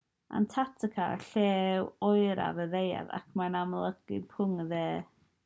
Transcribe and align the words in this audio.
antarctica 0.37 1.03
yw'r 1.09 1.25
lle 1.25 1.83
oeraf 2.07 2.63
ar 2.65 2.65
y 2.65 2.67
ddaear 2.73 3.13
ac 3.19 3.29
mae'n 3.43 3.59
amgylchynu 3.61 4.25
pegwn 4.35 4.59
y 4.67 4.69
de 4.75 4.83